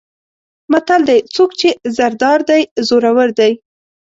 [0.71, 3.51] متل دی: څوک چې زر دار دی زورور دی.